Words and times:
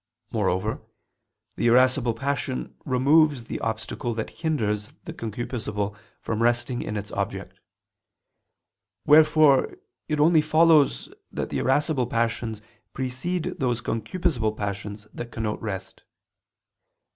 Moreover, 0.31 0.81
the 1.57 1.67
irascible 1.67 2.15
passion 2.15 2.73
removes 2.85 3.43
the 3.43 3.59
obstacle 3.59 4.15
that 4.15 4.31
hinders 4.31 4.95
the 5.03 5.13
concupiscible 5.13 5.95
from 6.23 6.41
resting 6.41 6.81
in 6.81 6.97
its 6.97 7.11
object. 7.11 7.59
Wherefore 9.05 9.75
it 10.09 10.19
only 10.19 10.41
follows 10.41 11.13
that 11.31 11.49
the 11.49 11.59
irascible 11.59 12.07
passions 12.07 12.63
precede 12.93 13.59
those 13.59 13.79
concupiscible 13.83 14.57
passions 14.57 15.05
that 15.13 15.31
connote 15.31 15.61
rest. 15.61 16.01